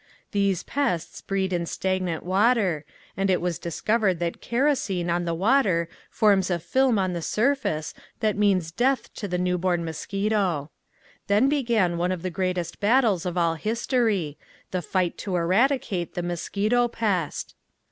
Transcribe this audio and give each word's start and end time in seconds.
These 0.31 0.63
pests 0.63 1.21
breed 1.21 1.53
in 1.53 1.67
stagnant 1.67 2.23
water 2.23 2.85
and 3.15 3.29
it 3.29 3.39
was 3.39 3.59
discovered 3.59 4.17
that 4.17 4.41
kerosene 4.41 5.11
on 5.11 5.25
the 5.25 5.35
water 5.35 5.87
forms 6.09 6.49
a 6.49 6.57
film 6.57 6.97
on 6.97 7.13
the 7.13 7.21
surface 7.21 7.93
that 8.19 8.35
means 8.35 8.71
death 8.71 9.13
to 9.13 9.27
the 9.27 9.37
newborn 9.37 9.85
mosquito. 9.85 10.71
Then 11.27 11.49
began 11.49 11.99
one 11.99 12.11
of 12.11 12.23
the 12.23 12.31
greatest 12.31 12.79
battles 12.79 13.27
of 13.27 13.37
all 13.37 13.53
history, 13.53 14.39
the 14.71 14.81
fight 14.81 15.19
to 15.19 15.35
eradicate 15.35 16.15
the 16.15 16.23
mosquito 16.23 16.87
pest. 16.87 17.53